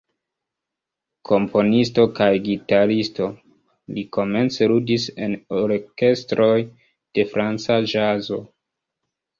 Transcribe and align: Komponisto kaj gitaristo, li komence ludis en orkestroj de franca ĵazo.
Komponisto 1.31 2.05
kaj 2.21 2.29
gitaristo, 2.47 3.29
li 3.99 4.05
komence 4.19 4.71
ludis 4.73 5.07
en 5.29 5.39
orkestroj 5.63 6.53
de 7.21 7.31
franca 7.37 7.81
ĵazo. 7.95 8.45